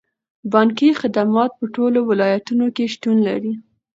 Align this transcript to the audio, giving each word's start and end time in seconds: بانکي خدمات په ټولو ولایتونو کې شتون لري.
بانکي 0.53 0.89
خدمات 1.01 1.51
په 1.59 1.65
ټولو 1.75 1.99
ولایتونو 2.09 2.67
کې 2.75 2.85
شتون 2.93 3.17
لري. 3.27 3.53